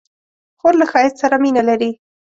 [0.59, 1.91] خور له ښایست سره مینه لري.